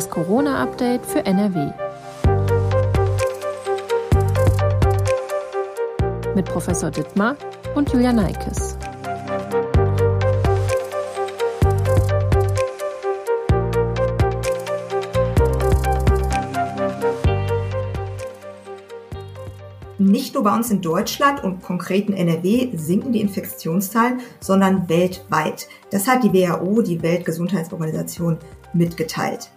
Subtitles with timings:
[0.00, 1.72] Das Corona-Update für NRW.
[6.34, 7.36] Mit Professor Dittmar
[7.74, 8.78] und Julia Neikes.
[19.98, 25.68] Nicht nur bei uns in Deutschland und konkret in NRW sinken die Infektionszahlen, sondern weltweit.
[25.90, 28.38] Das hat die WHO, die Weltgesundheitsorganisation,
[28.72, 29.50] mitgeteilt.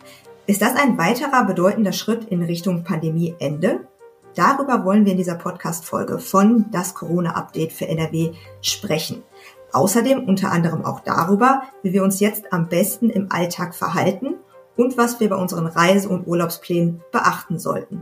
[0.46, 3.88] Ist das ein weiterer bedeutender Schritt in Richtung Pandemieende?
[4.36, 9.24] Darüber wollen wir in dieser Podcast-Folge von das Corona-Update für NRW sprechen.
[9.72, 14.36] Außerdem unter anderem auch darüber, wie wir uns jetzt am besten im Alltag verhalten
[14.76, 18.02] und was wir bei unseren Reise- und Urlaubsplänen beachten sollten.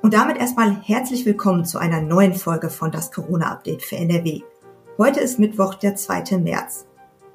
[0.00, 4.42] Und damit erstmal herzlich willkommen zu einer neuen Folge von das Corona-Update für NRW.
[4.96, 6.38] Heute ist Mittwoch, der 2.
[6.38, 6.86] März.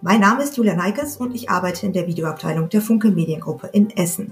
[0.02, 3.90] Mein Name ist Julia Neikes und ich arbeite in der Videoabteilung der Funke Mediengruppe in
[3.90, 4.32] Essen.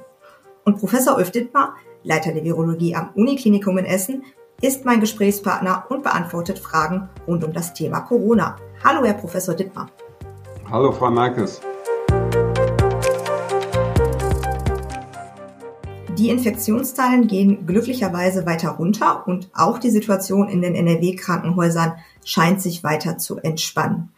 [0.63, 4.23] Und Professor Ulf Dittmar, Leiter der Virologie am Uniklinikum in Essen,
[4.61, 8.55] ist mein Gesprächspartner und beantwortet Fragen rund um das Thema Corona.
[8.81, 9.91] Hallo, Herr Professor Dittmar.
[10.71, 11.59] Hallo, Frau Neikes.
[16.17, 22.85] Die Infektionszahlen gehen glücklicherweise weiter runter und auch die Situation in den NRW-Krankenhäusern scheint sich
[22.85, 24.13] weiter zu entspannen.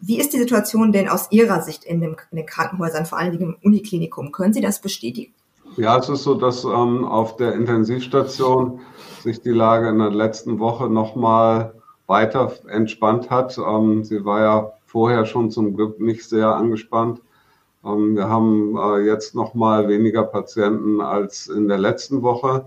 [0.00, 3.32] Wie ist die Situation denn aus Ihrer Sicht in, dem, in den Krankenhäusern, vor allen
[3.32, 4.30] Dingen im Uniklinikum?
[4.30, 5.32] Können Sie das bestätigen?
[5.76, 8.80] Ja, es ist so, dass ähm, auf der Intensivstation
[9.22, 11.74] sich die Lage in der letzten Woche nochmal
[12.06, 13.58] weiter entspannt hat.
[13.58, 17.20] Ähm, sie war ja vorher schon zum Glück nicht sehr angespannt.
[17.84, 22.64] Ähm, wir haben äh, jetzt noch mal weniger Patienten als in der letzten Woche.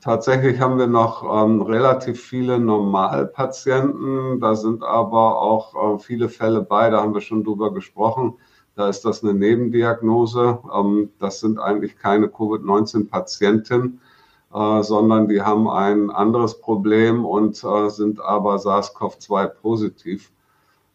[0.00, 4.40] Tatsächlich haben wir noch ähm, relativ viele Normalpatienten.
[4.40, 6.90] Da sind aber auch äh, viele Fälle bei.
[6.90, 8.34] Da haben wir schon drüber gesprochen.
[8.76, 10.58] Da ist das eine Nebendiagnose.
[10.74, 14.00] Ähm, das sind eigentlich keine Covid-19-Patienten,
[14.54, 20.32] äh, sondern die haben ein anderes Problem und sind aber SARS-CoV-2 positiv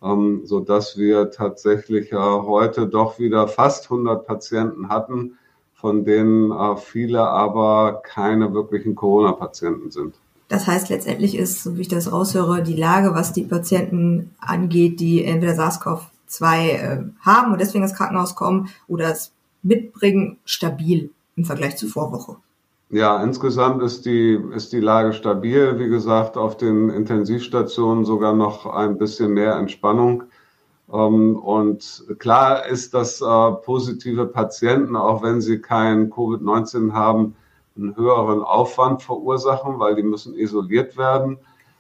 [0.06, 5.38] ähm, so dass wir tatsächlich äh, heute doch wieder fast 100 Patienten hatten,
[5.86, 10.16] von denen viele aber keine wirklichen Corona-Patienten sind.
[10.48, 15.00] Das heißt, letztendlich ist, so wie ich das raushöre, die Lage, was die Patienten angeht,
[15.00, 19.32] die entweder SARS-CoV-2 äh, haben und deswegen ins Krankenhaus kommen oder es
[19.62, 22.38] mitbringen, stabil im Vergleich zur Vorwoche.
[22.90, 25.78] Ja, insgesamt ist die, ist die Lage stabil.
[25.78, 30.24] Wie gesagt, auf den Intensivstationen sogar noch ein bisschen mehr Entspannung.
[30.92, 37.36] Ähm, und klar ist, dass äh, positive Patienten, auch wenn sie kein Covid-19 haben,
[37.78, 41.38] einen höheren Aufwand verursachen, weil die müssen isoliert werden.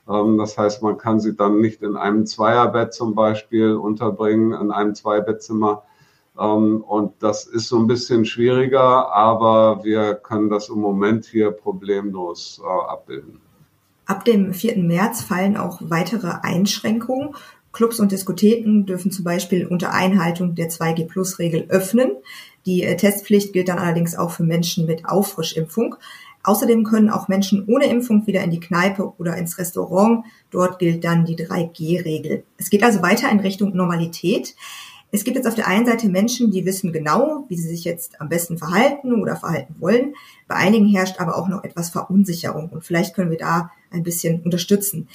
[0.09, 4.71] Ähm, das heißt, man kann sie dann nicht in einem Zweierbett zum Beispiel unterbringen, in
[4.71, 5.83] einem Zweibettzimmer,
[6.37, 11.51] ähm, und das ist so ein bisschen schwieriger, aber wir können das im Moment hier
[11.51, 13.41] problemlos äh, abbilden.
[14.05, 14.77] Ab dem 4.
[14.83, 17.35] März fallen auch weitere Einschränkungen.
[17.75, 22.11] Clubs und Diskotheken dürfen zum Beispiel unter Einhaltung der 2G-Plus-Regel öffnen.
[22.65, 25.95] Die äh, Testpflicht gilt dann allerdings auch für Menschen mit Auffrischimpfung.
[26.43, 30.23] Außerdem können auch Menschen ohne Impfung wieder in die Kneipe oder ins Restaurant.
[30.51, 32.45] Dort gilt dann die 3G-Regel.
[32.57, 34.55] Es geht also weiter in Richtung Normalität.
[35.11, 38.21] Es gibt jetzt auf der einen Seite Menschen, die wissen genau, wie sie sich jetzt
[38.21, 40.13] am besten verhalten oder verhalten wollen.
[40.47, 44.41] Bei einigen herrscht aber auch noch etwas Verunsicherung und vielleicht können wir da ein bisschen
[44.41, 45.07] unterstützen.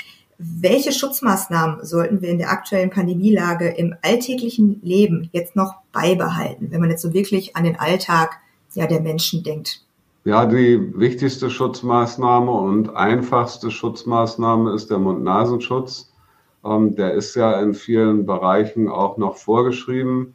[0.43, 6.81] Welche Schutzmaßnahmen sollten wir in der aktuellen Pandemielage im alltäglichen Leben jetzt noch beibehalten, wenn
[6.81, 8.39] man jetzt so wirklich an den Alltag
[8.73, 9.85] ja, der Menschen denkt?
[10.25, 16.11] Ja, die wichtigste Schutzmaßnahme und einfachste Schutzmaßnahme ist der Mund-Nasenschutz.
[16.65, 20.33] Ähm, der ist ja in vielen Bereichen auch noch vorgeschrieben.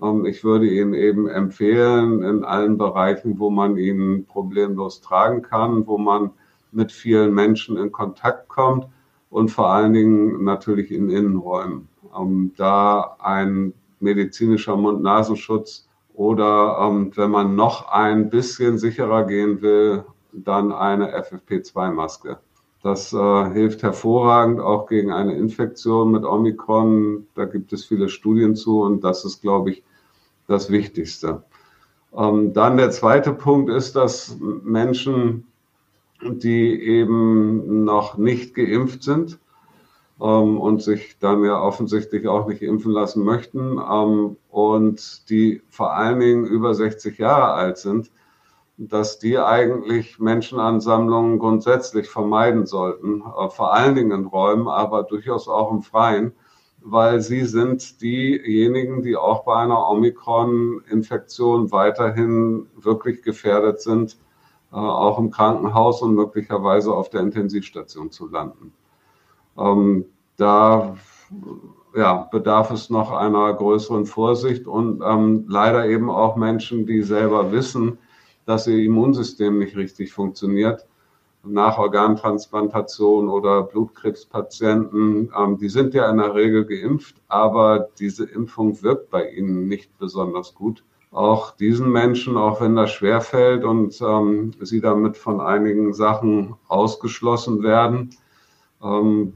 [0.00, 5.84] Ähm, ich würde ihn eben empfehlen, in allen Bereichen, wo man ihn problemlos tragen kann,
[5.88, 6.30] wo man
[6.70, 8.86] mit vielen Menschen in Kontakt kommt
[9.30, 11.88] und vor allen Dingen natürlich in Innenräumen.
[12.18, 20.04] Ähm, da ein medizinischer Mund-Nasenschutz oder ähm, wenn man noch ein bisschen sicherer gehen will,
[20.32, 22.38] dann eine FFP2-Maske.
[22.82, 27.26] Das äh, hilft hervorragend auch gegen eine Infektion mit Omikron.
[27.34, 29.82] Da gibt es viele Studien zu und das ist, glaube ich,
[30.46, 31.42] das Wichtigste.
[32.16, 35.46] Ähm, dann der zweite Punkt ist, dass Menschen,
[36.22, 39.38] die eben noch nicht geimpft sind
[40.20, 45.94] ähm, und sich dann ja offensichtlich auch nicht impfen lassen möchten ähm, und die vor
[45.94, 48.10] allen Dingen über 60 Jahre alt sind,
[48.76, 55.48] dass die eigentlich Menschenansammlungen grundsätzlich vermeiden sollten, äh, vor allen Dingen in Räumen, aber durchaus
[55.48, 56.32] auch im Freien,
[56.80, 64.16] weil sie sind diejenigen, die auch bei einer Omikron-Infektion weiterhin wirklich gefährdet sind,
[64.70, 68.72] auch im Krankenhaus und möglicherweise auf der Intensivstation zu landen.
[69.56, 70.04] Ähm,
[70.36, 70.96] da
[71.94, 77.50] ja, bedarf es noch einer größeren Vorsicht und ähm, leider eben auch Menschen, die selber
[77.50, 77.98] wissen,
[78.46, 80.86] dass ihr Immunsystem nicht richtig funktioniert.
[81.44, 88.82] Nach Organtransplantation oder Blutkrebspatienten, ähm, die sind ja in der Regel geimpft, aber diese Impfung
[88.82, 90.84] wirkt bei ihnen nicht besonders gut.
[91.10, 97.62] Auch diesen Menschen, auch wenn das schwerfällt und ähm, sie damit von einigen Sachen ausgeschlossen
[97.62, 98.10] werden,
[98.82, 99.32] ähm,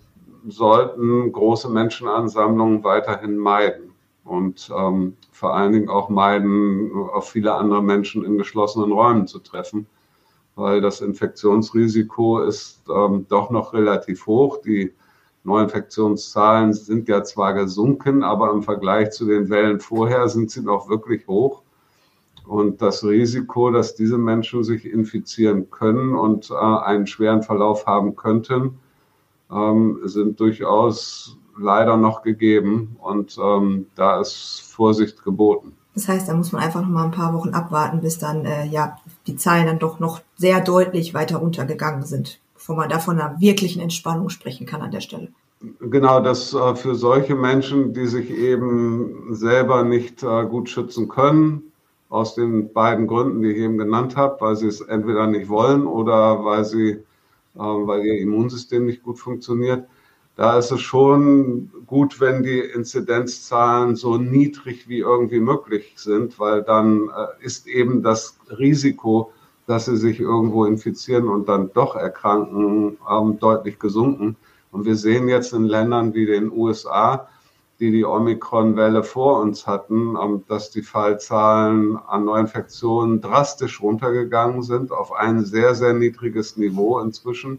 [0.47, 3.93] sollten große Menschenansammlungen weiterhin meiden
[4.25, 9.39] und ähm, vor allen Dingen auch meiden, auf viele andere Menschen in geschlossenen Räumen zu
[9.39, 9.87] treffen,
[10.55, 14.59] weil das Infektionsrisiko ist ähm, doch noch relativ hoch.
[14.63, 14.93] Die
[15.45, 20.89] Neuinfektionszahlen sind ja zwar gesunken, aber im Vergleich zu den Wellen vorher sind sie noch
[20.89, 21.63] wirklich hoch.
[22.47, 28.17] Und das Risiko, dass diese Menschen sich infizieren können und äh, einen schweren Verlauf haben
[28.17, 28.79] könnten,
[29.51, 35.77] ähm, sind durchaus leider noch gegeben und ähm, da ist Vorsicht geboten.
[35.95, 38.65] Das heißt, da muss man einfach noch mal ein paar Wochen abwarten, bis dann äh,
[38.67, 38.97] ja
[39.27, 43.41] die Zahlen dann doch noch sehr deutlich weiter runtergegangen sind, bevor man da von einer
[43.41, 45.29] wirklichen Entspannung sprechen kann an der Stelle.
[45.81, 51.73] Genau, das äh, für solche Menschen, die sich eben selber nicht äh, gut schützen können,
[52.09, 55.89] aus den beiden Gründen, die ich eben genannt habe, weil sie es entweder nicht wollen
[55.89, 57.03] oder weil sie
[57.59, 59.89] ähm, weil ihr Immunsystem nicht gut funktioniert.
[60.37, 66.63] Da ist es schon gut, wenn die Inzidenzzahlen so niedrig wie irgendwie möglich sind, weil
[66.63, 69.33] dann äh, ist eben das Risiko,
[69.67, 74.37] dass sie sich irgendwo infizieren und dann doch erkranken, ähm, deutlich gesunken.
[74.71, 77.29] Und wir sehen jetzt in Ländern wie den USA,
[77.79, 84.93] die die Omikron-Welle vor uns hatten, ähm, dass die Fallzahlen an Neuinfektionen drastisch runtergegangen sind
[84.93, 87.59] auf ein sehr, sehr niedriges Niveau inzwischen.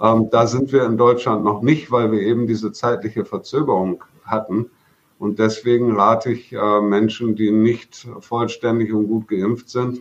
[0.00, 4.70] Ähm, da sind wir in Deutschland noch nicht, weil wir eben diese zeitliche Verzögerung hatten.
[5.18, 10.00] Und deswegen rate ich äh, Menschen, die nicht vollständig und gut geimpft sind,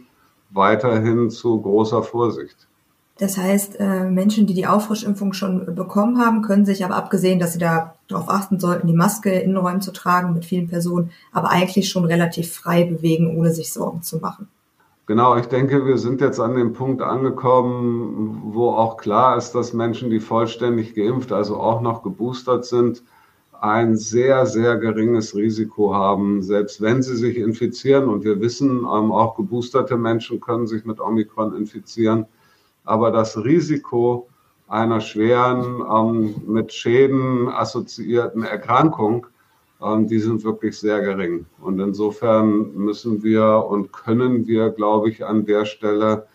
[0.53, 2.67] weiterhin zu großer Vorsicht.
[3.19, 7.53] Das heißt, äh, Menschen, die die Auffrischimpfung schon bekommen haben, können sich aber abgesehen, dass
[7.53, 11.49] sie da darauf achten sollten, die Maske in Innenräumen zu tragen mit vielen Personen, aber
[11.51, 14.47] eigentlich schon relativ frei bewegen, ohne sich Sorgen zu machen.
[15.05, 19.73] Genau, ich denke, wir sind jetzt an dem Punkt angekommen, wo auch klar ist, dass
[19.73, 23.03] Menschen, die vollständig geimpft, also auch noch geboostert sind,
[23.63, 28.09] ein sehr, sehr geringes Risiko haben, selbst wenn sie sich infizieren.
[28.09, 32.25] Und wir wissen, ähm, auch geboosterte Menschen können sich mit Omikron infizieren
[32.83, 34.27] aber das Risiko
[34.67, 39.27] einer schweren, ähm, mit Schäden assoziierten Erkrankung,
[39.81, 41.45] ähm, die sind wirklich sehr gering.
[41.61, 46.27] Und insofern müssen wir und können wir, glaube ich, an der Stelle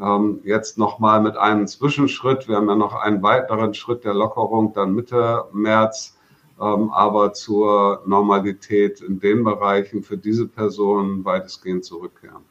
[0.00, 4.72] ähm, jetzt nochmal mit einem Zwischenschritt, wir haben ja noch einen weiteren Schritt der Lockerung
[4.72, 6.16] dann Mitte März,
[6.58, 12.42] aber zur Normalität in den Bereichen für diese Personen weitestgehend zurückkehren.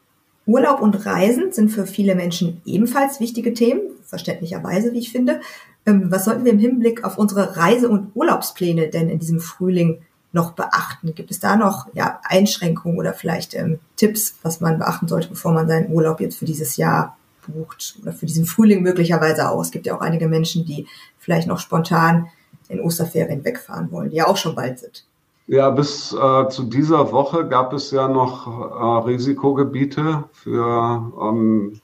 [0.46, 5.40] Urlaub und Reisen sind für viele Menschen ebenfalls wichtige Themen, verständlicherweise, wie ich finde.
[5.86, 10.02] Ähm, was sollten wir im Hinblick auf unsere Reise- und Urlaubspläne denn in diesem Frühling
[10.32, 11.14] noch beachten?
[11.14, 15.52] Gibt es da noch ja, Einschränkungen oder vielleicht ähm, Tipps, was man beachten sollte, bevor
[15.52, 19.60] man seinen Urlaub jetzt für dieses Jahr bucht oder für diesen Frühling möglicherweise auch?
[19.60, 20.86] Es gibt ja auch einige Menschen, die
[21.18, 22.28] vielleicht noch spontan
[22.72, 25.04] in Osterferien wegfahren wollen, die ja auch schon bald sind.
[25.46, 31.80] Ja, bis äh, zu dieser Woche gab es ja noch äh, Risikogebiete für ähm,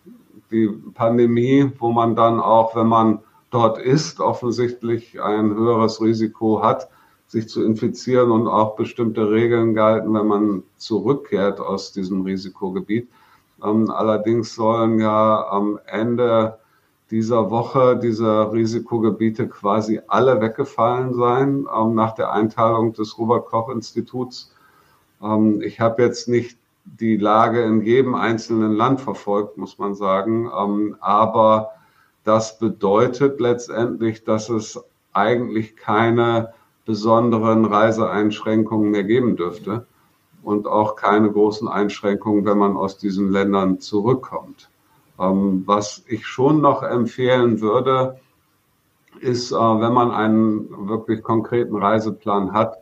[0.50, 3.18] die Pandemie, wo man dann auch, wenn man
[3.50, 6.88] dort ist, offensichtlich ein höheres Risiko hat,
[7.26, 13.09] sich zu infizieren und auch bestimmte Regeln galten, wenn man zurückkehrt aus diesem Risikogebiet.
[13.62, 16.58] Ähm, allerdings sollen ja am Ende
[17.11, 23.71] dieser Woche diese Risikogebiete quasi alle weggefallen sein ähm, nach der Einteilung des Robert Koch
[23.71, 24.55] Instituts.
[25.23, 30.50] Ähm, ich habe jetzt nicht die Lage in jedem einzelnen Land verfolgt, muss man sagen,
[30.57, 31.71] ähm, aber
[32.25, 36.53] das bedeutet letztendlich, dass es eigentlich keine
[36.85, 39.87] besonderen Reiseeinschränkungen mehr geben dürfte
[40.43, 44.71] und auch keine großen Einschränkungen, wenn man aus diesen Ländern zurückkommt.
[45.19, 48.21] Ähm, was ich schon noch empfehlen würde,
[49.21, 52.79] ist, äh, wenn man einen wirklich konkreten Reiseplan hat,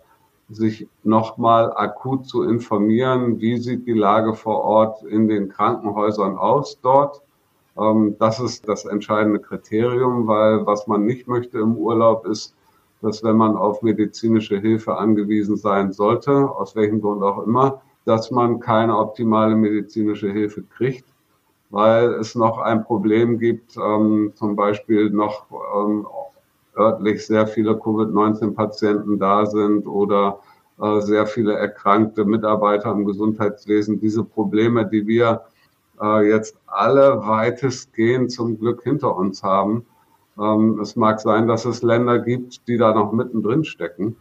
[0.48, 6.78] sich nochmal akut zu informieren, wie sieht die Lage vor Ort in den Krankenhäusern aus
[6.80, 7.22] dort.
[7.78, 12.54] Ähm, das ist das entscheidende Kriterium, weil was man nicht möchte im Urlaub ist,
[13.02, 18.30] dass wenn man auf medizinische Hilfe angewiesen sein sollte, aus welchem Grund auch immer, dass
[18.30, 21.04] man keine optimale medizinische Hilfe kriegt,
[21.70, 25.46] weil es noch ein Problem gibt, ähm, zum Beispiel noch
[25.76, 26.06] ähm,
[26.76, 30.40] örtlich sehr viele Covid-19-Patienten da sind oder
[30.80, 34.00] äh, sehr viele erkrankte Mitarbeiter im Gesundheitswesen.
[34.00, 35.42] Diese Probleme, die wir
[36.00, 39.86] äh, jetzt alle weitestgehend zum Glück hinter uns haben.
[40.38, 44.16] Ähm, es mag sein, dass es Länder gibt, die da noch mittendrin stecken.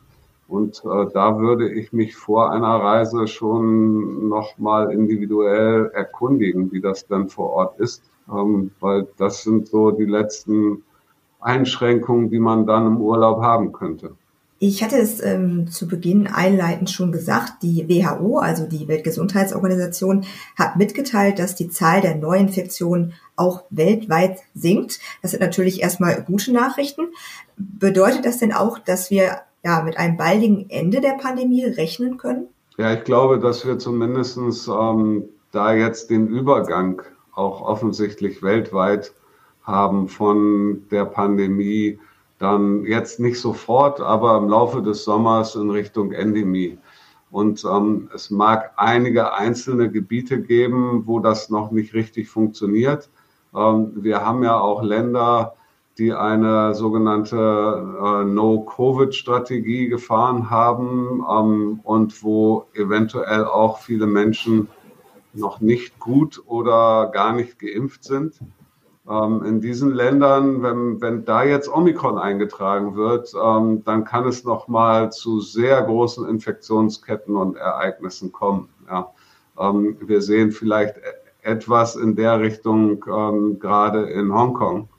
[0.48, 7.08] Und äh, da würde ich mich vor einer Reise schon nochmal individuell erkundigen, wie das
[7.08, 8.04] dann vor Ort ist.
[8.32, 10.84] Ähm, weil das sind so die letzten
[11.40, 14.16] Einschränkungen, die man dann im Urlaub haben könnte.
[14.58, 20.26] Ich hatte es ähm, zu Beginn einleitend schon gesagt, die WHO, also die Weltgesundheitsorganisation,
[20.58, 25.00] hat mitgeteilt, dass die Zahl der Neuinfektionen auch weltweit sinkt.
[25.22, 27.08] Das sind natürlich erstmal gute Nachrichten.
[27.58, 32.48] Bedeutet das denn auch, dass wir ja mit einem baldigen Ende der Pandemie rechnen können?
[32.78, 37.02] Ja, ich glaube, dass wir zumindestens ähm, da jetzt den Übergang
[37.34, 39.14] auch offensichtlich weltweit
[39.64, 42.00] haben von der Pandemie
[42.38, 46.78] dann jetzt nicht sofort, aber im Laufe des Sommers in Richtung Endemie.
[47.32, 53.10] Und ähm, es mag einige einzelne Gebiete geben, wo das noch nicht richtig funktioniert.
[53.56, 55.56] Ähm, wir haben ja auch Länder,
[55.98, 64.68] die eine sogenannte äh, No-Covid-Strategie gefahren haben ähm, und wo eventuell auch viele Menschen
[65.34, 68.40] noch nicht gut oder gar nicht geimpft sind.
[69.08, 74.44] Ähm, in diesen Ländern, wenn, wenn da jetzt Omikron eingetragen wird, ähm, dann kann es
[74.44, 78.68] nochmal zu sehr großen Infektionsketten und Ereignissen kommen.
[78.90, 79.12] Ja.
[79.60, 81.02] Ähm, wir sehen vielleicht e-,
[81.44, 84.90] etwas in der Richtung ähm, gerade in Hongkong,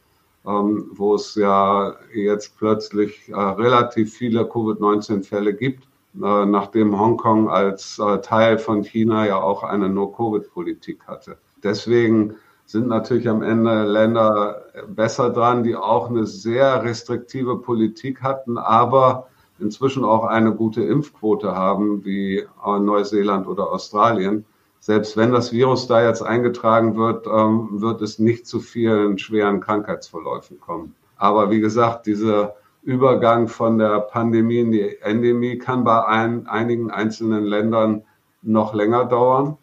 [0.46, 5.84] ähm, wo es ja jetzt plötzlich äh, relativ viele Covid-19-Fälle gibt,
[6.14, 11.36] äh, nachdem Hongkong als äh, Teil von China ja auch eine No-Covid-Politik hatte.
[11.62, 18.58] Deswegen sind natürlich am Ende Länder besser dran, die auch eine sehr restriktive Politik hatten,
[18.58, 24.44] aber inzwischen auch eine gute Impfquote haben, wie Neuseeland oder Australien.
[24.86, 29.58] Selbst wenn das Virus da jetzt eingetragen wird, ähm, wird es nicht zu vielen schweren
[29.58, 30.94] Krankheitsverläufen kommen.
[31.16, 36.92] Aber wie gesagt, dieser Übergang von der Pandemie in die Endemie kann bei ein, einigen
[36.92, 38.04] einzelnen Ländern
[38.42, 39.58] noch länger dauern.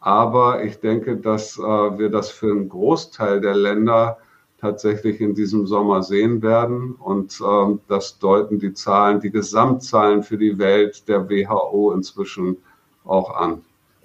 [0.00, 4.18] Aber ich denke, dass äh, wir das für einen Großteil der Länder
[4.60, 6.96] tatsächlich in diesem Sommer sehen werden.
[6.96, 12.58] Und ähm, das deuten die Zahlen, die Gesamtzahlen für die Welt der WHO inzwischen
[13.06, 13.62] auch an.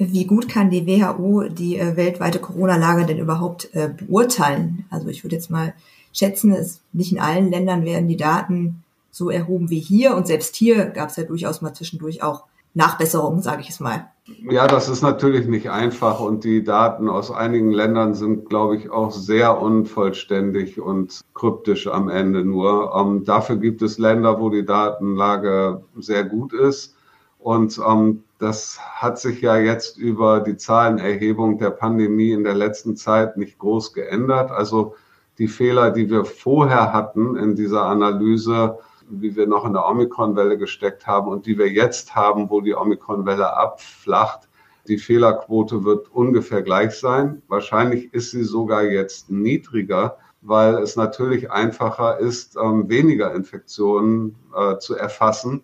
[0.10, 4.86] Wie gut kann die WHO die äh, weltweite Corona-Lage denn überhaupt äh, beurteilen?
[4.90, 5.76] Also ich würde jetzt mal
[6.12, 10.16] schätzen, es, nicht in allen Ländern werden die Daten so erhoben wie hier.
[10.16, 14.08] Und selbst hier gab es ja durchaus mal zwischendurch auch Nachbesserungen, sage ich es mal.
[14.50, 18.90] Ja, das ist natürlich nicht einfach und die Daten aus einigen Ländern sind, glaube ich,
[18.90, 22.96] auch sehr unvollständig und kryptisch am Ende nur.
[22.96, 26.96] Ähm, dafür gibt es Länder, wo die Datenlage sehr gut ist
[27.40, 32.96] und ähm, das hat sich ja jetzt über die Zahlenerhebung der Pandemie in der letzten
[32.96, 34.50] Zeit nicht groß geändert.
[34.50, 34.96] Also
[35.38, 38.80] die Fehler, die wir vorher hatten in dieser Analyse,
[39.10, 42.74] wie wir noch in der Omikron-Welle gesteckt haben und die wir jetzt haben, wo die
[42.74, 44.50] Omikron-Welle abflacht.
[44.88, 47.44] Die Fehlerquote wird ungefähr gleich sein.
[47.48, 54.80] Wahrscheinlich ist sie sogar jetzt niedriger, weil es natürlich einfacher ist, ähm, weniger Infektionen äh,
[54.80, 55.62] zu erfassen,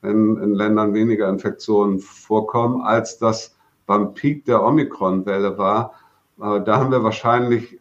[0.00, 5.94] wenn in Ländern weniger Infektionen vorkommen, als das beim Peak der Omikron-Welle war.
[6.40, 7.80] Äh, da haben wir wahrscheinlich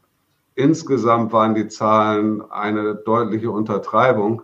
[0.55, 4.41] insgesamt waren die Zahlen eine deutliche Untertreibung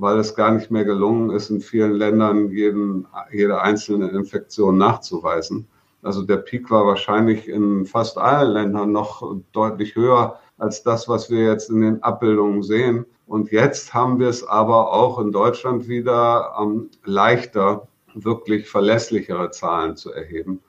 [0.00, 5.66] weil es gar nicht mehr gelungen ist, in vielen Ländern jeden, jede einzelne Infektion nachzuweisen.
[6.02, 11.30] Also der Peak war wahrscheinlich in fast allen Ländern noch deutlich höher als das, was
[11.30, 13.06] wir jetzt in den Abbildungen sehen.
[13.28, 19.96] Und jetzt haben wir es aber auch in Deutschland wieder ähm, leichter, wirklich verlässlichere Zahlen
[19.96, 20.60] zu erheben.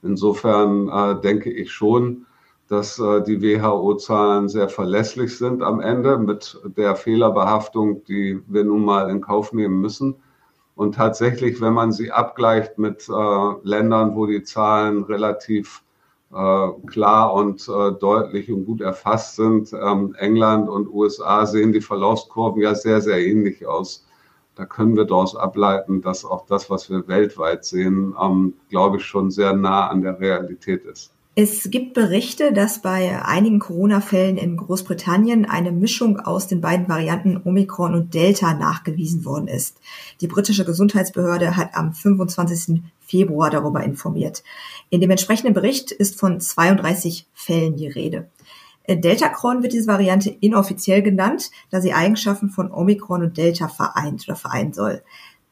[0.00, 2.26] Insofern äh, denke ich schon,
[2.68, 8.84] dass äh, die WHO-Zahlen sehr verlässlich sind am Ende mit der Fehlerbehaftung, die wir nun
[8.84, 10.14] mal in Kauf nehmen müssen.
[10.76, 15.83] Und tatsächlich, wenn man sie abgleicht mit äh, Ländern, wo die Zahlen relativ
[16.86, 22.60] klar und äh, deutlich und gut erfasst sind, ähm, England und USA sehen die Verlaufskurven
[22.60, 24.04] ja sehr, sehr ähnlich aus.
[24.56, 29.04] Da können wir daraus ableiten, dass auch das, was wir weltweit sehen, ähm, glaube ich,
[29.04, 31.13] schon sehr nah an der Realität ist.
[31.36, 37.40] Es gibt Berichte, dass bei einigen Corona-Fällen in Großbritannien eine Mischung aus den beiden Varianten
[37.44, 39.78] Omikron und Delta nachgewiesen worden ist.
[40.20, 42.82] Die britische Gesundheitsbehörde hat am 25.
[43.00, 44.44] Februar darüber informiert.
[44.90, 48.28] In dem entsprechenden Bericht ist von 32 Fällen die Rede.
[48.86, 54.36] Deltacron wird diese Variante inoffiziell genannt, da sie Eigenschaften von Omikron und Delta vereint oder
[54.36, 55.02] vereinen soll.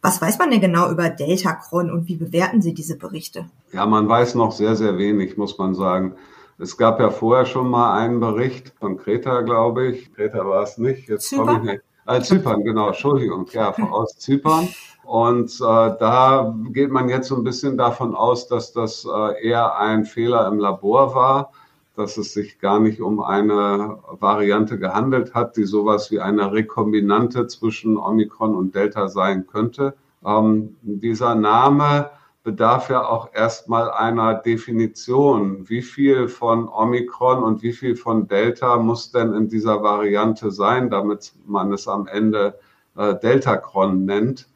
[0.02, 3.47] Was weiß man denn genau über Deltacron und wie bewerten Sie diese Berichte?
[3.73, 6.16] Ja, man weiß noch sehr, sehr wenig, muss man sagen.
[6.59, 10.12] Es gab ja vorher schon mal einen Bericht von Kreta, glaube ich.
[10.12, 11.09] Kreta war es nicht.
[11.09, 11.82] Jetzt komme ich nicht.
[12.04, 14.68] Äh, Zypern, genau, Entschuldigung, ja, aus Zypern.
[15.04, 19.76] Und äh, da geht man jetzt so ein bisschen davon aus, dass das äh, eher
[19.76, 21.52] ein Fehler im Labor war,
[21.97, 27.47] dass es sich gar nicht um eine Variante gehandelt hat, die sowas wie eine Rekombinante
[27.47, 29.95] zwischen Omikron und Delta sein könnte.
[30.25, 32.11] Ähm, dieser Name
[32.45, 35.69] bedarf ja auch erstmal einer Definition.
[35.69, 40.91] Wie viel von Omikron und wie viel von Delta muss denn in dieser Variante sein,
[40.91, 42.59] damit man es am Ende
[42.97, 44.49] äh, Deltacron nennt?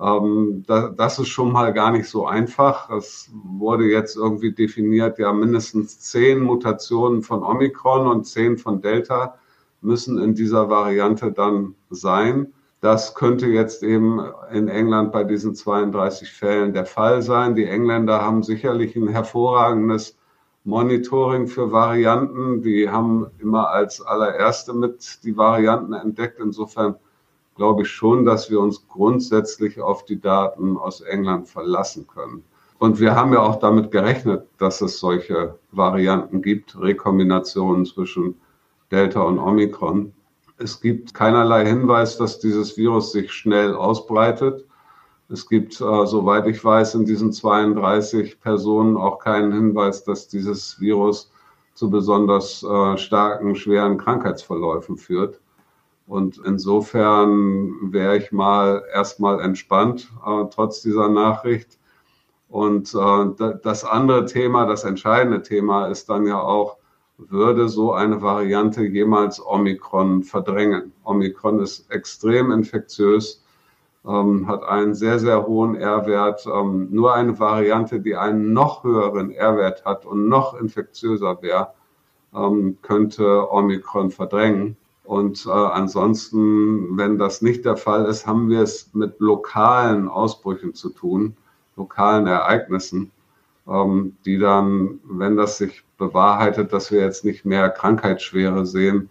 [0.00, 2.90] Ähm, da, das ist schon mal gar nicht so einfach.
[2.90, 9.38] Es wurde jetzt irgendwie definiert, ja, mindestens zehn Mutationen von Omikron und zehn von Delta
[9.80, 12.52] müssen in dieser Variante dann sein.
[12.80, 14.20] Das könnte jetzt eben
[14.52, 17.54] in England bei diesen 32 Fällen der Fall sein.
[17.54, 20.18] Die Engländer haben sicherlich ein hervorragendes
[20.64, 22.62] Monitoring für Varianten.
[22.62, 26.40] Die haben immer als allererste mit die Varianten entdeckt.
[26.40, 26.96] Insofern
[27.54, 32.44] glaube ich schon, dass wir uns grundsätzlich auf die Daten aus England verlassen können.
[32.78, 38.34] Und wir haben ja auch damit gerechnet, dass es solche Varianten gibt, Rekombinationen zwischen
[38.90, 40.12] Delta und Omikron.
[40.58, 44.66] Es gibt keinerlei Hinweis, dass dieses Virus sich schnell ausbreitet.
[45.28, 50.78] Es gibt, äh, soweit ich weiß, in diesen 32 Personen auch keinen Hinweis, dass dieses
[50.80, 51.32] Virus
[51.74, 55.40] zu besonders äh, starken, schweren Krankheitsverläufen führt.
[56.06, 61.78] Und insofern wäre ich mal erstmal entspannt, äh, trotz dieser Nachricht.
[62.48, 66.76] Und äh, das andere Thema, das entscheidende Thema ist dann ja auch,
[67.16, 70.92] würde so eine Variante jemals Omikron verdrängen?
[71.04, 73.42] Omikron ist extrem infektiös,
[74.06, 76.46] ähm, hat einen sehr, sehr hohen R-Wert.
[76.46, 81.72] Ähm, nur eine Variante, die einen noch höheren R-Wert hat und noch infektiöser wäre,
[82.34, 84.76] ähm, könnte Omikron verdrängen.
[85.04, 90.74] Und äh, ansonsten, wenn das nicht der Fall ist, haben wir es mit lokalen Ausbrüchen
[90.74, 91.36] zu tun,
[91.76, 93.10] lokalen Ereignissen,
[93.68, 99.10] ähm, die dann, wenn das sich bewahrheitet, dass wir jetzt nicht mehr Krankheitsschwere sehen,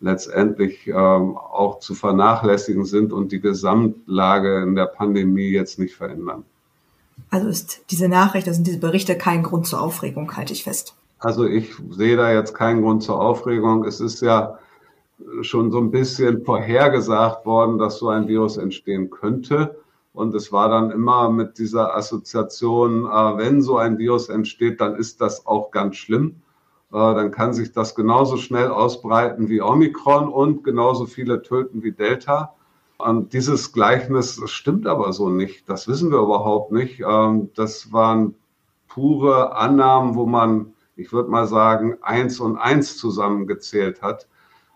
[0.00, 6.44] letztendlich ähm, auch zu vernachlässigen sind und die Gesamtlage in der Pandemie jetzt nicht verändern.
[7.30, 10.94] Also ist diese Nachricht, also sind diese Berichte kein Grund zur Aufregung, halte ich fest.
[11.18, 13.84] Also ich sehe da jetzt keinen Grund zur Aufregung.
[13.84, 14.58] Es ist ja
[15.42, 19.76] schon so ein bisschen vorhergesagt worden, dass so ein Virus entstehen könnte.
[20.12, 24.94] Und es war dann immer mit dieser Assoziation, äh, wenn so ein Virus entsteht, dann
[24.94, 26.36] ist das auch ganz schlimm.
[26.92, 31.92] Äh, dann kann sich das genauso schnell ausbreiten wie Omikron und genauso viele töten wie
[31.92, 32.54] Delta.
[32.98, 35.68] Und dieses Gleichnis stimmt aber so nicht.
[35.68, 37.00] Das wissen wir überhaupt nicht.
[37.00, 38.36] Ähm, das waren
[38.86, 44.28] pure Annahmen, wo man, ich würde mal sagen, eins und eins zusammengezählt hat.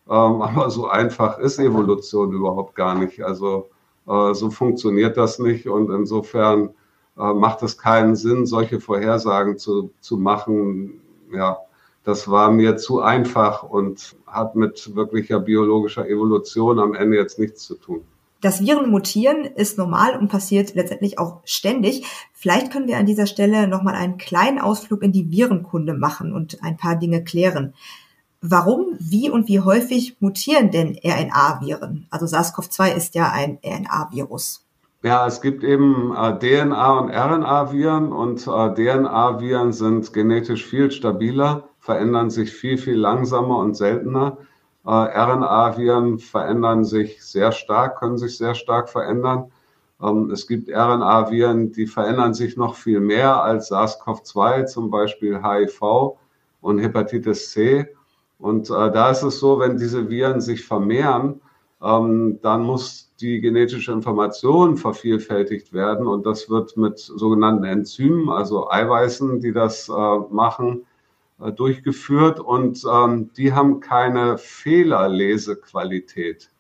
[0.09, 3.23] Ähm, aber so einfach ist Evolution überhaupt gar nicht.
[3.23, 3.69] Also
[4.07, 6.71] äh, so funktioniert das nicht und insofern
[7.19, 11.01] äh, macht es keinen Sinn, solche Vorhersagen zu, zu machen.
[11.33, 11.59] Ja,
[12.05, 17.65] das war mir zu einfach und hat mit wirklicher biologischer Evolution am Ende jetzt nichts
[17.65, 18.01] zu tun.
[18.41, 22.07] Das Viren mutieren ist normal und passiert letztendlich auch ständig.
[22.33, 26.63] Vielleicht können wir an dieser Stelle nochmal einen kleinen Ausflug in die Virenkunde machen und
[26.63, 27.75] ein paar Dinge klären.
[28.41, 32.07] Warum, wie und wie häufig mutieren denn RNA-Viren?
[32.11, 34.65] Also SARS-CoV-2 ist ja ein RNA-Virus.
[35.03, 41.69] Ja, es gibt eben äh, DNA- und RNA-Viren und äh, DNA-Viren sind genetisch viel stabiler,
[41.81, 44.39] verändern sich viel, viel langsamer und seltener.
[44.87, 49.51] Äh, RNA-Viren verändern sich sehr stark, können sich sehr stark verändern.
[50.01, 56.17] Ähm, es gibt RNA-Viren, die verändern sich noch viel mehr als SARS-CoV-2, zum Beispiel HIV
[56.61, 57.89] und Hepatitis C.
[58.39, 61.41] Und äh, da ist es so, wenn diese Viren sich vermehren,
[61.83, 66.07] ähm, dann muss die genetische Information vervielfältigt werden.
[66.07, 70.87] Und das wird mit sogenannten Enzymen, also Eiweißen, die das äh, machen,
[71.41, 72.41] äh, durchgeführt.
[72.41, 76.51] Und ähm, die haben keine Fehlerlesequalität,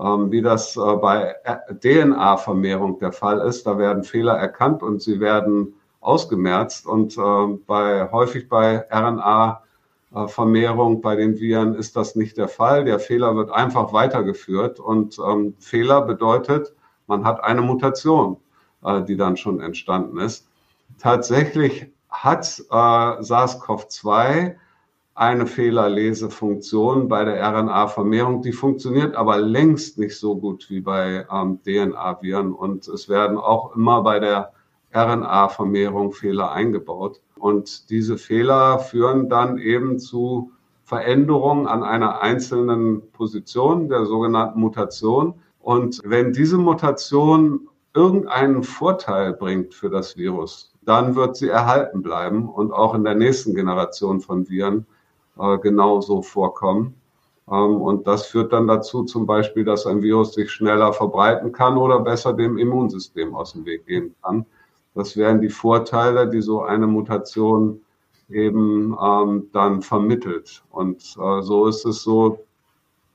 [0.00, 1.34] ähm, wie das äh, bei
[1.82, 3.66] DNA-Vermehrung der Fall ist.
[3.66, 6.86] Da werden Fehler erkannt und sie werden ausgemerzt.
[6.86, 8.86] Und äh, bei, häufig bei
[10.12, 12.84] RNA-Vermehrung bei den Viren ist das nicht der Fall.
[12.84, 14.80] Der Fehler wird einfach weitergeführt.
[14.80, 16.74] Und ähm, Fehler bedeutet,
[17.06, 18.38] man hat eine Mutation,
[18.84, 20.48] äh, die dann schon entstanden ist.
[20.98, 24.56] Tatsächlich hat äh, SARS-CoV-2
[25.14, 28.40] eine Fehlerlesefunktion bei der RNA-Vermehrung.
[28.42, 32.52] Die funktioniert aber längst nicht so gut wie bei ähm, DNA-Viren.
[32.52, 34.52] Und es werden auch immer bei der
[34.94, 37.20] RNA-Vermehrung Fehler eingebaut.
[37.38, 40.52] Und diese Fehler führen dann eben zu
[40.84, 45.34] Veränderungen an einer einzelnen Position, der sogenannten Mutation.
[45.60, 52.48] Und wenn diese Mutation irgendeinen Vorteil bringt für das Virus, dann wird sie erhalten bleiben
[52.48, 54.86] und auch in der nächsten Generation von Viren
[55.38, 56.94] äh, genauso vorkommen.
[57.50, 61.76] Ähm, und das führt dann dazu zum Beispiel, dass ein Virus sich schneller verbreiten kann
[61.76, 64.46] oder besser dem Immunsystem aus dem Weg gehen kann.
[64.98, 67.82] Das wären die Vorteile, die so eine Mutation
[68.28, 70.64] eben ähm, dann vermittelt.
[70.70, 72.40] Und äh, so ist es so,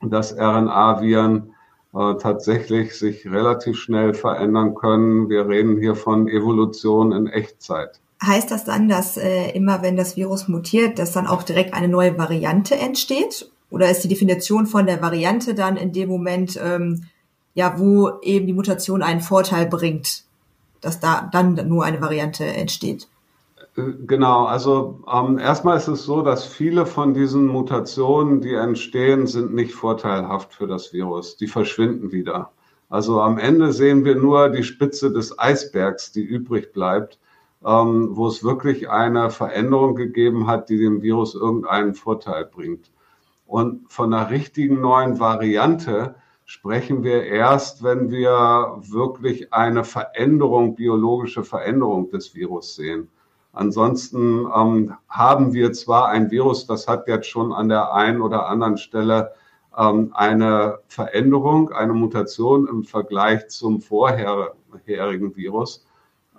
[0.01, 1.53] dass RNA-Viren
[1.93, 5.27] äh, tatsächlich sich relativ schnell verändern können.
[5.27, 7.99] Wir reden hier von Evolution in Echtzeit.
[8.25, 11.89] Heißt das dann, dass äh, immer wenn das Virus mutiert, dass dann auch direkt eine
[11.89, 13.51] neue Variante entsteht?
[13.69, 17.03] Oder ist die Definition von der Variante dann in dem Moment, ähm,
[17.55, 20.23] ja, wo eben die Mutation einen Vorteil bringt,
[20.83, 23.07] dass da dann nur eine Variante entsteht?
[23.75, 29.27] Äh, genau, also ähm, erstmal ist es so, dass viele von diesen Mutationen, die entstehen,
[29.27, 31.37] sind nicht vorteilhaft für das Virus.
[31.37, 32.51] Die verschwinden wieder.
[32.89, 37.17] Also am Ende sehen wir nur die Spitze des Eisbergs, die übrig bleibt
[37.65, 42.91] ähm, wo es wirklich eine Veränderung gegeben hat, die dem Virus irgendeinen Vorteil bringt.
[43.45, 46.15] Und von einer richtigen neuen Variante
[46.45, 53.09] sprechen wir erst, wenn wir wirklich eine Veränderung, biologische Veränderung des Virus sehen.
[53.53, 58.47] Ansonsten ähm, haben wir zwar ein Virus, das hat jetzt schon an der einen oder
[58.47, 59.33] anderen Stelle
[59.77, 65.85] ähm, eine Veränderung, eine Mutation im Vergleich zum vorherigen Virus.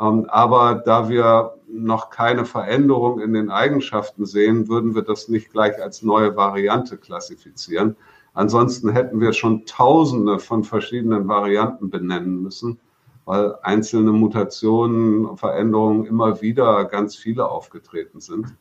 [0.01, 5.53] Ähm, aber da wir noch keine Veränderung in den Eigenschaften sehen, würden wir das nicht
[5.53, 7.97] gleich als neue Variante klassifizieren.
[8.35, 12.79] Ansonsten hätten wir schon Tausende von verschiedenen Varianten benennen müssen,
[13.25, 18.55] weil einzelne Mutationen, Veränderungen immer wieder ganz viele aufgetreten sind.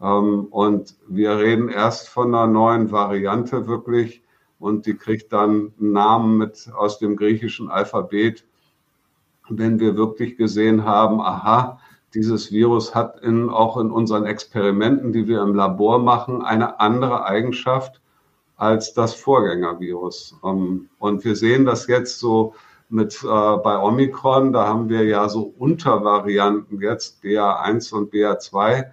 [0.00, 4.22] Ähm, und wir reden erst von einer neuen Variante wirklich
[4.58, 8.44] und die kriegt dann einen Namen mit aus dem griechischen Alphabet
[9.50, 11.80] wenn wir wirklich gesehen haben, aha,
[12.14, 17.24] dieses Virus hat in, auch in unseren Experimenten, die wir im Labor machen, eine andere
[17.24, 18.00] Eigenschaft
[18.58, 20.36] als das Vorgängervirus.
[20.44, 22.54] Ähm, und wir sehen das jetzt so
[22.90, 28.86] mit äh, bei Omikron, da haben wir ja so Untervarianten jetzt, BA1 und BA2,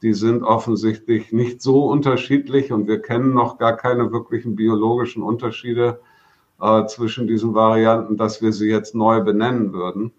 [0.00, 6.00] die sind offensichtlich nicht so unterschiedlich und wir kennen noch gar keine wirklichen biologischen Unterschiede
[6.60, 10.12] äh, zwischen diesen Varianten, dass wir sie jetzt neu benennen würden.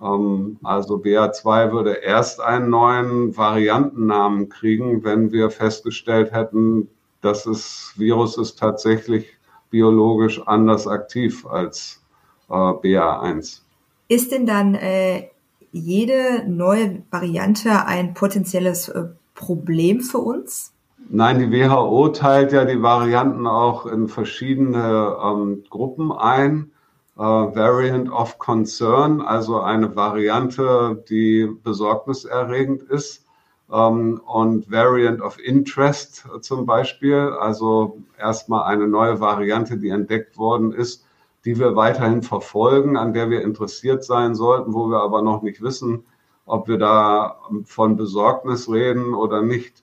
[0.00, 6.88] Ähm, also BA2 würde erst einen neuen Variantennamen kriegen, wenn wir festgestellt hätten,
[7.24, 9.26] dass das Virus ist tatsächlich
[9.70, 12.02] biologisch anders aktiv als
[12.48, 13.60] äh, BA1.
[14.08, 15.30] Ist denn dann äh,
[15.72, 20.72] jede neue Variante ein potenzielles äh, Problem für uns?
[21.08, 26.70] Nein, die WHO teilt ja die Varianten auch in verschiedene ähm, Gruppen ein.
[27.16, 33.23] Äh, Variant of Concern, also eine Variante, die besorgniserregend ist.
[33.72, 40.72] Ähm, und Variant of Interest zum Beispiel, also erstmal eine neue Variante, die entdeckt worden
[40.72, 41.06] ist,
[41.44, 45.62] die wir weiterhin verfolgen, an der wir interessiert sein sollten, wo wir aber noch nicht
[45.62, 46.04] wissen,
[46.46, 49.82] ob wir da von Besorgnis reden oder nicht.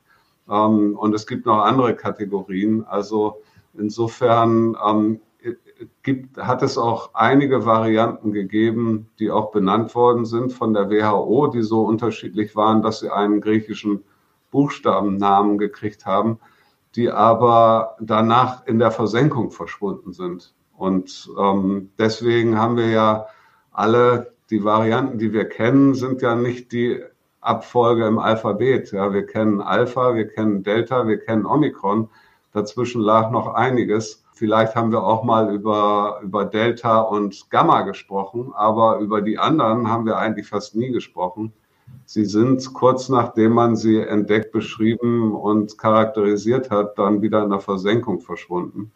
[0.50, 2.86] Ähm, und es gibt noch andere Kategorien.
[2.86, 3.42] Also
[3.74, 5.22] insofern ähm,
[6.04, 11.48] gibt, hat es auch einige Varianten gegeben, die auch benannt worden sind von der WHO,
[11.48, 14.04] die so unterschiedlich waren, dass sie einen griechischen
[14.52, 16.40] Buchstabennamen gekriegt haben,
[16.96, 20.54] die aber danach in der Versenkung verschwunden sind.
[20.76, 23.28] Und ähm, deswegen haben wir ja
[23.72, 27.02] alle die Varianten, die wir kennen, sind ja nicht die
[27.40, 28.92] Abfolge im Alphabet.
[28.92, 32.10] Ja, wir kennen Alpha, wir kennen Delta, wir kennen Omikron.
[32.52, 34.21] Dazwischen lag noch einiges.
[34.42, 39.88] Vielleicht haben wir auch mal über, über Delta und Gamma gesprochen, aber über die anderen
[39.88, 41.54] haben wir eigentlich fast nie gesprochen.
[42.06, 47.60] Sie sind kurz nachdem man sie entdeckt, beschrieben und charakterisiert hat, dann wieder in der
[47.60, 48.92] Versenkung verschwunden.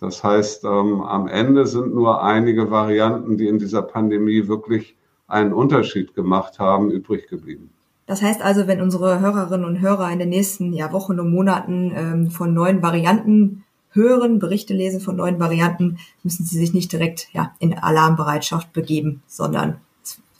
[0.00, 5.54] Das heißt, ähm, am Ende sind nur einige Varianten, die in dieser Pandemie wirklich einen
[5.54, 7.70] Unterschied gemacht haben, übrig geblieben.
[8.04, 11.90] Das heißt also, wenn unsere Hörerinnen und Hörer in den nächsten ja, Wochen und Monaten
[11.96, 17.28] ähm, von neuen Varianten hören, Berichte lesen von neuen Varianten, müssen sie sich nicht direkt
[17.32, 19.80] ja, in Alarmbereitschaft begeben, sondern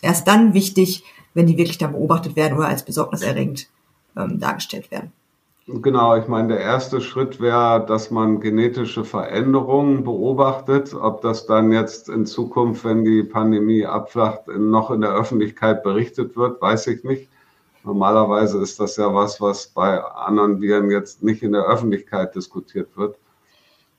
[0.02, 3.68] erst dann wichtig, wenn die wirklich dann beobachtet werden oder als besorgniserregend
[4.16, 5.12] ähm, dargestellt werden.
[5.70, 10.94] Genau, ich meine, der erste Schritt wäre, dass man genetische Veränderungen beobachtet.
[10.94, 16.36] Ob das dann jetzt in Zukunft, wenn die Pandemie abflacht, noch in der Öffentlichkeit berichtet
[16.36, 17.28] wird, weiß ich nicht.
[17.84, 22.96] Normalerweise ist das ja was, was bei anderen Viren jetzt nicht in der Öffentlichkeit diskutiert
[22.96, 23.18] wird.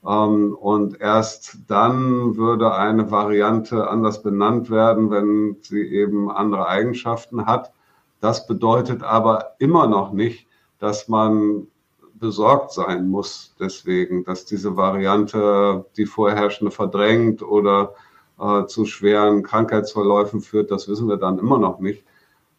[0.06, 7.46] Ähm, und erst dann würde eine Variante anders benannt werden, wenn sie eben andere Eigenschaften
[7.46, 7.72] hat.
[8.20, 10.46] Das bedeutet aber immer noch nicht,
[10.78, 11.66] dass man
[12.14, 17.94] besorgt sein muss deswegen, dass diese Variante die vorherrschende verdrängt oder
[18.38, 20.70] äh, zu schweren Krankheitsverläufen führt.
[20.70, 22.04] Das wissen wir dann immer noch nicht.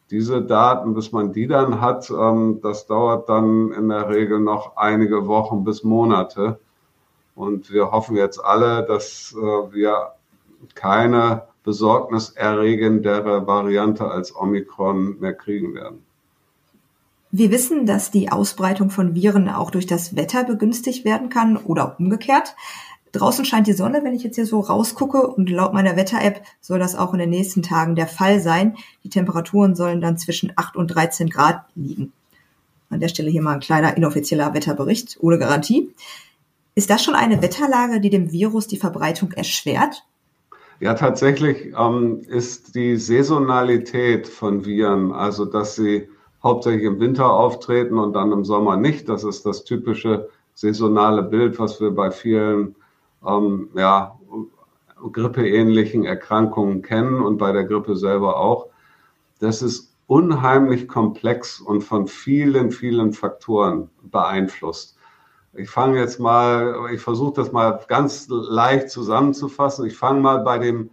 [0.10, 4.78] Diese Daten, bis man die dann hat, ähm, das dauert dann in der Regel noch
[4.78, 6.60] einige Wochen bis Monate.
[7.42, 10.12] Und wir hoffen jetzt alle, dass äh, wir
[10.76, 16.06] keine besorgniserregendere Variante als Omikron mehr kriegen werden.
[17.32, 21.96] Wir wissen, dass die Ausbreitung von Viren auch durch das Wetter begünstigt werden kann oder
[21.98, 22.54] umgekehrt.
[23.12, 26.78] Draußen scheint die Sonne, wenn ich jetzt hier so rausgucke und laut meiner Wetter-App soll
[26.78, 28.78] das auch in den nächsten Tagen der Fall sein.
[29.04, 32.14] Die Temperaturen sollen dann zwischen 8 und 13 Grad liegen.
[32.92, 35.90] An der Stelle hier mal ein kleiner inoffizieller Wetterbericht ohne Garantie.
[36.74, 40.04] Ist das schon eine Wetterlage, die dem Virus die Verbreitung erschwert?
[40.80, 46.10] Ja, tatsächlich ähm, ist die Saisonalität von Viren, also dass sie
[46.42, 49.08] hauptsächlich im Winter auftreten und dann im Sommer nicht.
[49.08, 52.76] Das ist das typische saisonale Bild, was wir bei vielen
[53.28, 54.18] ähm, ja,
[55.12, 58.68] grippeähnlichen Erkrankungen kennen und bei der Grippe selber auch.
[59.40, 64.98] Das ist unheimlich komplex und von vielen, vielen Faktoren beeinflusst.
[65.54, 69.86] Ich fange jetzt mal, ich versuche das mal ganz leicht zusammenzufassen.
[69.86, 70.92] Ich fange mal bei dem,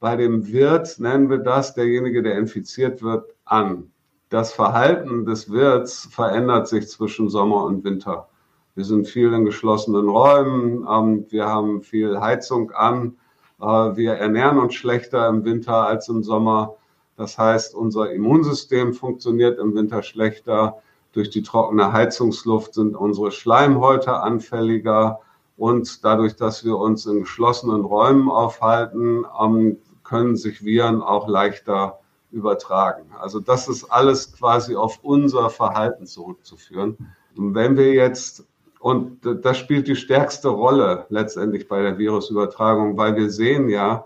[0.00, 3.90] bei dem Wirt, nennen wir das, derjenige, der infiziert wird, an
[4.28, 8.28] das Verhalten des Wirts verändert sich zwischen Sommer und Winter.
[8.74, 13.16] Wir sind viel in geschlossenen Räumen, ähm, wir haben viel Heizung an,
[13.60, 16.74] äh, wir ernähren uns schlechter im Winter als im Sommer.
[17.16, 20.82] Das heißt, unser Immunsystem funktioniert im Winter schlechter.
[21.16, 25.20] Durch die trockene Heizungsluft sind unsere Schleimhäute anfälliger.
[25.56, 32.00] Und dadurch, dass wir uns in geschlossenen Räumen aufhalten, ähm, können sich Viren auch leichter
[32.32, 33.06] übertragen.
[33.18, 36.98] Also das ist alles quasi auf unser Verhalten zurückzuführen.
[37.34, 38.46] Und wenn wir jetzt,
[38.78, 44.04] und das spielt die stärkste Rolle letztendlich bei der Virusübertragung, weil wir sehen ja,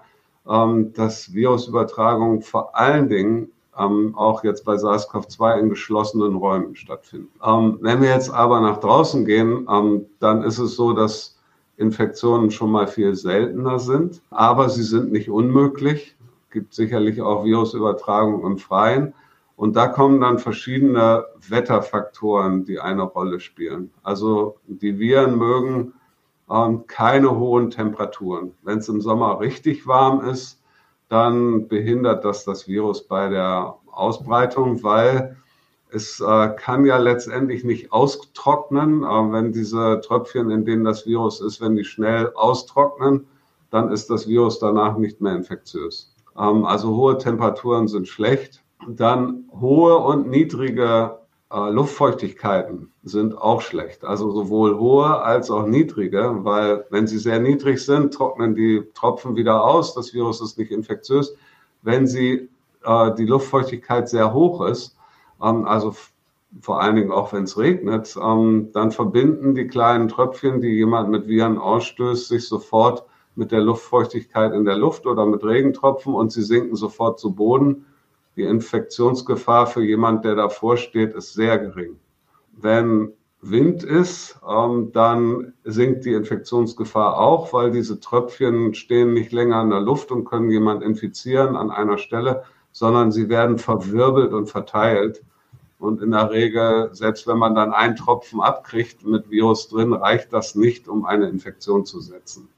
[0.48, 7.28] ähm, dass Virusübertragung vor allen Dingen ähm, auch jetzt bei SARS-CoV-2 in geschlossenen Räumen stattfinden.
[7.44, 9.66] Ähm, wenn wir jetzt aber nach draußen gehen,
[10.18, 11.38] dann ist es so, dass
[11.76, 16.16] Infektionen schon mal viel seltener sind, aber sie sind nicht unmöglich
[16.50, 19.14] gibt sicherlich auch Virusübertragung im Freien.
[19.56, 23.90] Und da kommen dann verschiedene Wetterfaktoren, die eine Rolle spielen.
[24.02, 25.92] Also die Viren mögen
[26.50, 28.52] ähm, keine hohen Temperaturen.
[28.62, 30.59] Wenn es im Sommer richtig warm ist,
[31.10, 35.36] dann behindert das das Virus bei der Ausbreitung, weil
[35.90, 39.02] es äh, kann ja letztendlich nicht austrocknen.
[39.02, 43.26] Äh, wenn diese Tröpfchen, in denen das Virus ist, wenn die schnell austrocknen,
[43.70, 46.14] dann ist das Virus danach nicht mehr infektiös.
[46.38, 48.62] Ähm, also hohe Temperaturen sind schlecht.
[48.88, 51.18] Dann hohe und niedrige
[51.52, 54.04] äh, Luftfeuchtigkeiten sind auch schlecht.
[54.04, 59.36] Also sowohl hohe als auch niedrige, weil wenn sie sehr niedrig sind, trocknen die Tropfen
[59.36, 59.94] wieder aus.
[59.94, 61.34] Das Virus ist nicht infektiös.
[61.82, 62.48] Wenn sie
[62.84, 64.96] äh, die Luftfeuchtigkeit sehr hoch ist,
[65.42, 65.94] ähm, also
[66.60, 71.10] vor allen Dingen auch wenn es regnet, ähm, dann verbinden die kleinen Tröpfchen, die jemand
[71.10, 73.04] mit Viren ausstößt, sich sofort
[73.36, 77.86] mit der Luftfeuchtigkeit in der Luft oder mit Regentropfen und sie sinken sofort zu Boden.
[78.36, 81.96] Die Infektionsgefahr für jemand, der davor steht, ist sehr gering.
[82.52, 83.12] Wenn
[83.42, 89.70] Wind ist, ähm, dann sinkt die Infektionsgefahr auch, weil diese Tröpfchen stehen nicht länger in
[89.70, 95.22] der Luft und können jemand infizieren an einer Stelle, sondern sie werden verwirbelt und verteilt.
[95.78, 100.32] Und in der Regel, selbst wenn man dann einen Tropfen abkriegt mit Virus drin, reicht
[100.34, 102.48] das nicht, um eine Infektion zu setzen.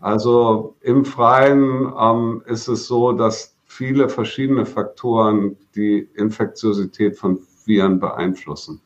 [0.00, 8.00] Also im Freien ähm, ist es so, dass viele verschiedene Faktoren die Infektiosität von Viren
[8.00, 8.80] beeinflussen.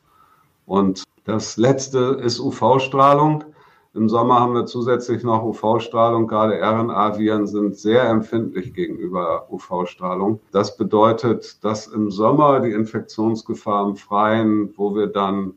[0.65, 3.45] Und das letzte ist UV-Strahlung.
[3.93, 6.27] Im Sommer haben wir zusätzlich noch UV-Strahlung.
[6.27, 10.39] Gerade RNA-Viren sind sehr empfindlich gegenüber UV-Strahlung.
[10.51, 15.53] Das bedeutet, dass im Sommer die Infektionsgefahr im Freien, wo wir dann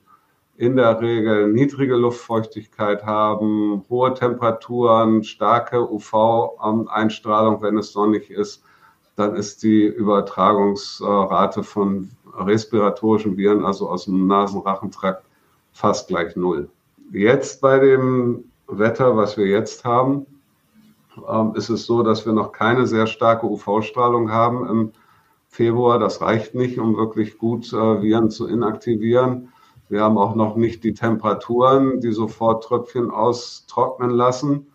[0.57, 8.63] in der Regel niedrige Luftfeuchtigkeit haben, hohe Temperaturen, starke UV-Einstrahlung, wenn es sonnig ist,
[9.17, 15.25] dann ist die Übertragungsrate von respiratorischen Viren, also aus dem Nasenrachentrakt,
[15.73, 16.69] fast gleich null.
[17.13, 20.27] Jetzt bei dem Wetter, was wir jetzt haben,
[21.29, 24.93] ähm, ist es so, dass wir noch keine sehr starke UV-Strahlung haben im
[25.49, 25.99] Februar.
[25.99, 29.53] Das reicht nicht, um wirklich gut äh, Viren zu inaktivieren.
[29.89, 34.67] Wir haben auch noch nicht die Temperaturen, die sofort Tröpfchen austrocknen lassen.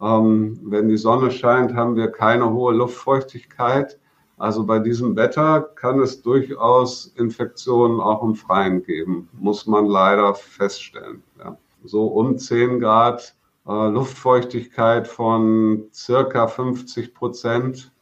[0.00, 3.98] Ähm, wenn die Sonne scheint, haben wir keine hohe Luftfeuchtigkeit.
[4.36, 10.34] Also bei diesem Wetter kann es durchaus Infektionen auch im Freien geben, muss man leider
[10.34, 11.22] feststellen.
[11.38, 11.56] Ja.
[11.84, 13.34] So um 10 Grad
[13.66, 17.92] äh, Luftfeuchtigkeit von circa 50 Prozent,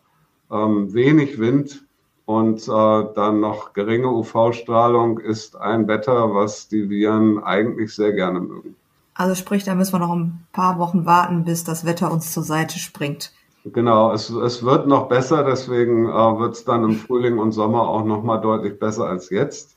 [0.51, 1.87] ähm, wenig Wind
[2.27, 8.41] und äh, dann noch geringe UV-Strahlung ist ein Wetter, was die Viren eigentlich sehr gerne
[8.41, 8.77] mögen.
[9.17, 12.43] Also sprich, da müssen wir noch ein paar Wochen warten, bis das Wetter uns zur
[12.43, 13.33] Seite springt.
[13.65, 17.89] Genau, es, es wird noch besser, deswegen äh, wird es dann im Frühling und Sommer
[17.89, 19.77] auch noch mal deutlich besser als jetzt.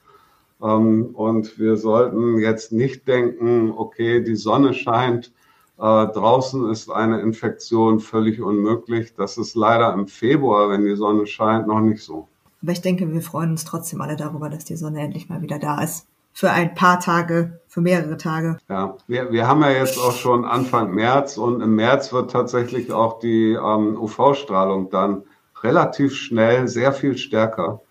[0.62, 5.32] Ähm, und wir sollten jetzt nicht denken, okay, die Sonne scheint,
[5.78, 9.15] äh, draußen ist eine Infektion völlig unmöglich.
[9.15, 12.28] Das ist leider im Februar, wenn die Sonne scheint, noch nicht so.
[12.62, 15.60] Aber ich denke, wir freuen uns trotzdem alle darüber, dass die Sonne endlich mal wieder
[15.60, 18.58] da ist für ein paar Tage, für mehrere Tage.
[18.70, 22.92] Ja, wir, wir haben ja jetzt auch schon Anfang März und im März wird tatsächlich
[22.92, 25.24] auch die ähm, UV-Strahlung dann
[25.63, 27.82] relativ schnell sehr viel stärker.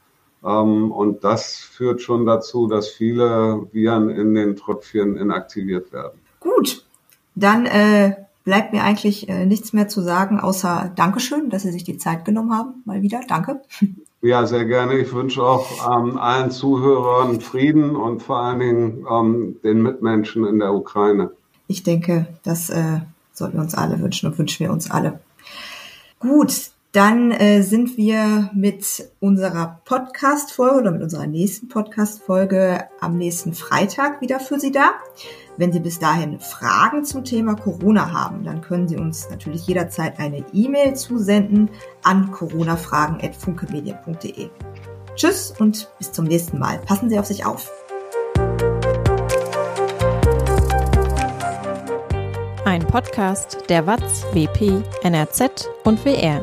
[0.44, 6.20] Ähm, und das führt schon dazu, dass viele Viren in den Tröpfchen inaktiviert werden.
[6.40, 6.85] Gut,
[7.35, 11.85] dann äh, bleibt mir eigentlich äh, nichts mehr zu sagen, außer Dankeschön, dass Sie sich
[11.85, 12.83] die Zeit genommen haben.
[12.85, 13.20] Mal wieder.
[13.29, 13.61] Danke.
[14.20, 14.98] Ja, sehr gerne.
[14.98, 20.59] Ich wünsche auch ähm, allen Zuhörern Frieden und vor allen Dingen ähm, den Mitmenschen in
[20.59, 21.31] der Ukraine.
[21.68, 23.00] Ich denke, das äh,
[23.33, 25.20] sollten wir uns alle wünschen und wünschen wir uns alle.
[26.18, 33.53] Gut, dann äh, sind wir mit unserer Podcast-Folge oder mit unserer nächsten Podcast-Folge am nächsten
[33.53, 34.92] Freitag wieder für Sie da.
[35.59, 40.18] Wenn Sie bis dahin Fragen zum Thema Corona haben, dann können Sie uns natürlich jederzeit
[40.18, 41.68] eine E-Mail zusenden
[42.03, 44.48] an coronafragen.funkemedien.de.
[45.14, 46.79] Tschüss und bis zum nächsten Mal.
[46.79, 47.70] Passen Sie auf sich auf.
[52.64, 56.42] Ein Podcast der WAZ, WP, NRZ und WR.